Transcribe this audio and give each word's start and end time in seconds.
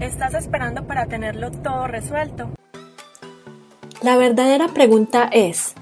¿Estás 0.00 0.34
esperando 0.34 0.86
para 0.86 1.06
tenerlo 1.06 1.50
todo 1.50 1.86
resuelto? 1.86 2.50
La 4.02 4.18
verdadera 4.18 4.68
pregunta 4.68 5.28
es, 5.32 5.74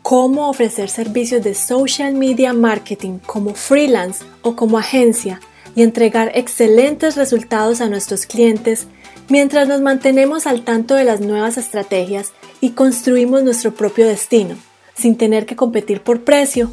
¿cómo 0.00 0.48
ofrecer 0.48 0.88
servicios 0.88 1.44
de 1.44 1.54
social 1.54 2.14
media 2.14 2.54
marketing 2.54 3.18
como 3.18 3.52
freelance 3.52 4.24
o 4.40 4.56
como 4.56 4.78
agencia 4.78 5.40
y 5.76 5.82
entregar 5.82 6.32
excelentes 6.34 7.16
resultados 7.16 7.82
a 7.82 7.90
nuestros 7.90 8.24
clientes 8.24 8.88
mientras 9.28 9.68
nos 9.68 9.82
mantenemos 9.82 10.46
al 10.46 10.64
tanto 10.64 10.94
de 10.94 11.04
las 11.04 11.20
nuevas 11.20 11.58
estrategias 11.58 12.32
y 12.62 12.70
construimos 12.70 13.42
nuestro 13.42 13.74
propio 13.74 14.06
destino, 14.06 14.56
sin 14.94 15.18
tener 15.18 15.44
que 15.44 15.56
competir 15.56 16.00
por 16.00 16.24
precio 16.24 16.72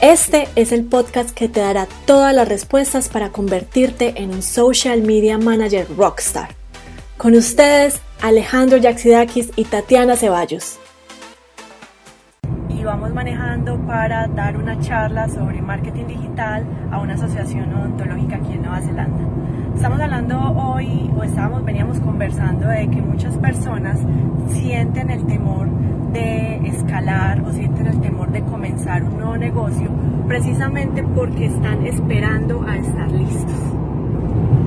este 0.00 0.48
es 0.56 0.72
el 0.72 0.84
podcast 0.84 1.30
que 1.30 1.48
te 1.48 1.60
dará 1.60 1.86
todas 2.04 2.34
las 2.34 2.48
respuestas 2.48 3.08
para 3.08 3.30
convertirte 3.30 4.22
en 4.22 4.30
un 4.30 4.42
social 4.42 5.02
media 5.02 5.38
manager 5.38 5.86
rockstar. 5.96 6.50
Con 7.16 7.34
ustedes, 7.34 8.00
Alejandro 8.20 8.76
Yaxidakis 8.76 9.50
y 9.56 9.64
Tatiana 9.64 10.16
Ceballos. 10.16 10.78
Y 12.68 12.84
vamos 12.84 13.14
manejando 13.14 13.78
para 13.86 14.26
dar 14.26 14.56
una 14.56 14.78
charla 14.80 15.28
sobre 15.28 15.62
marketing 15.62 16.06
digital 16.06 16.64
a 16.92 16.98
una 16.98 17.14
asociación 17.14 17.74
odontológica 17.74 18.36
aquí 18.36 18.52
en 18.52 18.62
Nueva 18.62 18.80
Zelanda. 18.82 19.24
Estamos 19.74 20.00
hablando 20.00 20.38
hoy, 20.38 21.10
o 21.18 21.22
estábamos, 21.22 21.64
veníamos 21.64 22.00
conversando 22.00 22.68
de 22.68 22.88
que 22.90 23.00
muchas 23.00 23.36
personas 23.38 23.98
sienten 24.52 25.10
el 25.10 25.26
temor 25.26 25.65
escalar 26.96 27.42
o 27.42 27.52
sienten 27.52 27.86
el 27.88 28.00
temor 28.00 28.30
de 28.30 28.42
comenzar 28.42 29.04
un 29.04 29.18
nuevo 29.18 29.36
negocio 29.36 29.90
precisamente 30.26 31.02
porque 31.02 31.46
están 31.46 31.84
esperando 31.84 32.62
a 32.66 32.76
estar 32.76 33.10
listos. 33.10 33.74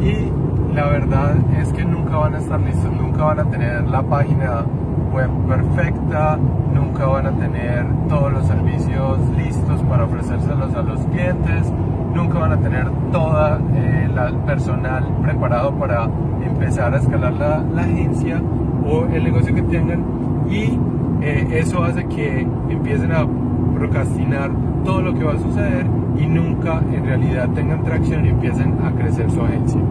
Y 0.03 0.75
la 0.75 0.87
verdad 0.89 1.35
es 1.59 1.73
que 1.73 1.83
nunca 1.83 2.17
van 2.17 2.35
a 2.35 2.37
estar 2.37 2.59
listos, 2.59 2.91
nunca 2.93 3.23
van 3.23 3.39
a 3.39 3.45
tener 3.45 3.87
la 3.89 4.03
página 4.03 4.63
web 5.11 5.29
perfecta, 5.47 6.37
nunca 6.71 7.07
van 7.07 7.25
a 7.25 7.31
tener 7.31 7.85
todos 8.07 8.31
los 8.31 8.45
servicios 8.45 9.17
listos 9.35 9.81
para 9.83 10.03
ofrecérselos 10.05 10.75
a 10.75 10.81
los 10.83 10.99
clientes, 11.07 11.73
nunca 12.13 12.37
van 12.37 12.51
a 12.51 12.57
tener 12.57 12.91
toda 13.11 13.59
eh, 13.73 14.07
personal 14.45 15.03
preparado 15.23 15.73
para 15.73 16.07
empezar 16.45 16.93
a 16.93 16.97
escalar 16.97 17.33
la, 17.33 17.63
la 17.73 17.81
agencia 17.81 18.39
o 18.85 19.05
el 19.05 19.23
negocio 19.23 19.53
que 19.55 19.63
tengan 19.63 20.03
y 20.49 20.77
eh, 21.21 21.47
eso 21.51 21.83
hace 21.83 22.05
que 22.05 22.47
empiecen 22.69 23.11
a 23.11 23.27
procrastinar 23.75 24.51
todo 24.83 25.01
lo 25.01 25.13
que 25.13 25.23
va 25.23 25.33
a 25.33 25.39
suceder 25.39 25.85
y 26.17 26.25
nunca 26.25 26.81
en 26.93 27.05
realidad 27.05 27.49
tengan 27.49 27.83
tracción 27.83 28.25
y 28.25 28.29
empiecen 28.29 28.77
a 28.83 28.91
crecer 28.91 29.29
su 29.31 29.41
agencia. 29.41 29.81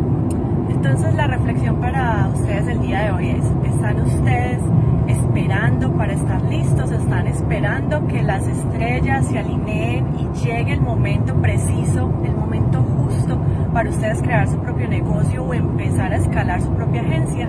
Entonces 0.69 1.15
la 1.15 1.27
reflexión 1.27 1.77
para 1.77 2.29
ustedes 2.35 2.69
el 2.69 2.81
día 2.81 3.05
de 3.05 3.11
hoy 3.13 3.31
es, 3.31 3.73
¿están 3.73 4.01
ustedes 4.01 4.61
esperando 5.07 5.93
para 5.93 6.13
estar 6.13 6.43
listos? 6.43 6.91
¿Están 6.91 7.27
esperando 7.27 8.07
que 8.07 8.23
las 8.23 8.47
estrellas 8.47 9.27
se 9.27 9.39
alineen 9.39 10.07
y 10.19 10.39
llegue 10.39 10.75
el 10.75 10.81
momento 10.81 11.35
preciso, 11.37 12.13
el 12.25 12.35
momento 12.35 12.83
justo 12.83 13.39
para 13.73 13.91
ustedes 13.91 14.21
crear 14.23 14.49
su 14.49 14.59
propio 14.59 14.89
negocio 14.89 15.45
o 15.45 15.55
empezar 15.55 16.13
a 16.13 16.17
escalar 16.17 16.61
su 16.61 16.71
propia 16.71 17.03
agencia? 17.03 17.49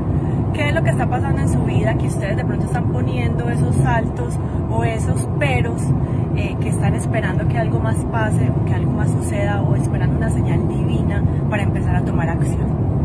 qué 0.54 0.70
es 0.70 0.76
lo 0.76 0.84
que 0.84 0.90
está 0.90 1.08
pasando 1.08 1.42
en 1.42 1.50
su 1.50 1.64
vida, 1.64 1.96
que 1.96 2.08
ustedes 2.08 2.38
de 2.38 2.44
pronto 2.44 2.66
están 2.66 2.92
poniendo 2.92 3.50
esos 3.50 3.76
saltos 3.78 4.38
o 4.70 4.84
esos 4.84 5.22
peros 5.40 5.82
eh, 6.36 6.56
que 6.60 6.70
están 6.70 6.96
esperando 6.96 7.48
que 7.48 7.58
algo 7.58 7.80
más 7.80 7.98
pase 8.06 8.50
o 8.50 8.66
que 8.66 8.74
algo 8.74 8.92
más 8.92 9.10
suceda 9.10 9.62
o 9.62 9.76
esperando 9.76 10.18
una 10.18 10.30
señal 10.30 10.68
divina 10.68 11.24
para 11.50 11.64
empezar 11.64 11.96
a 11.96 12.04
tomar 12.04 12.30
acción. 12.30 12.99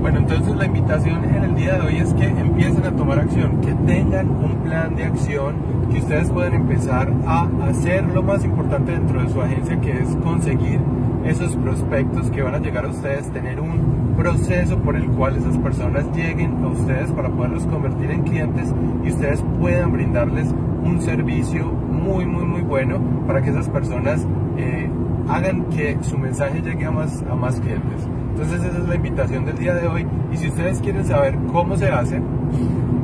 Bueno, 0.00 0.18
entonces 0.18 0.54
la 0.54 0.66
invitación 0.66 1.24
en 1.24 1.44
el 1.44 1.54
día 1.54 1.74
de 1.74 1.80
hoy 1.80 1.96
es 1.96 2.12
que 2.14 2.26
empiecen 2.26 2.84
a 2.84 2.92
tomar 2.92 3.18
acción, 3.18 3.60
que 3.60 3.72
tengan 3.86 4.30
un 4.30 4.56
plan 4.62 4.94
de 4.94 5.04
acción, 5.04 5.56
que 5.90 5.98
ustedes 5.98 6.30
puedan 6.30 6.54
empezar 6.54 7.12
a 7.26 7.48
hacer 7.68 8.04
lo 8.04 8.22
más 8.22 8.44
importante 8.44 8.92
dentro 8.92 9.22
de 9.22 9.28
su 9.28 9.40
agencia, 9.40 9.80
que 9.80 9.90
es 9.90 10.16
conseguir 10.22 10.80
esos 11.24 11.56
prospectos 11.56 12.30
que 12.30 12.42
van 12.42 12.54
a 12.54 12.58
llegar 12.58 12.84
a 12.84 12.88
ustedes, 12.88 13.30
tener 13.32 13.60
un 13.60 14.14
proceso 14.16 14.78
por 14.78 14.96
el 14.96 15.06
cual 15.08 15.36
esas 15.36 15.58
personas 15.58 16.04
lleguen 16.14 16.62
a 16.62 16.68
ustedes 16.68 17.10
para 17.12 17.28
poderlos 17.28 17.64
convertir 17.66 18.10
en 18.10 18.22
clientes 18.22 18.72
y 19.04 19.08
ustedes 19.08 19.44
puedan 19.58 19.92
brindarles 19.92 20.48
un 20.84 21.00
servicio 21.02 21.64
muy, 21.66 22.24
muy, 22.26 22.44
muy 22.44 22.62
bueno 22.62 23.00
para 23.26 23.42
que 23.42 23.50
esas 23.50 23.68
personas 23.68 24.24
eh, 24.56 24.88
hagan 25.28 25.64
que 25.70 25.96
su 26.02 26.18
mensaje 26.18 26.60
llegue 26.60 26.84
a 26.84 26.90
más, 26.90 27.22
a 27.30 27.34
más 27.34 27.58
clientes. 27.60 28.06
Entonces 28.30 28.62
esa 28.62 28.78
es 28.78 28.88
la 28.88 28.94
invitación 28.94 29.44
del 29.44 29.58
día 29.58 29.74
de 29.74 29.88
hoy 29.88 30.06
y 30.32 30.36
si 30.36 30.48
ustedes 30.48 30.80
quieren 30.80 31.04
saber 31.04 31.36
cómo 31.52 31.76
se 31.76 31.88
hace, 31.88 32.20